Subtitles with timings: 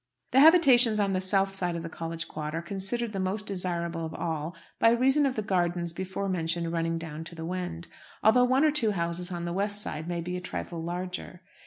[0.31, 4.15] The habitations on the south side of College Quad are considered the most desirable of
[4.15, 7.87] all, by reason of the gardens before mentioned running down to the Wend,
[8.23, 11.41] although one or two houses on the west side may be a trifle larger.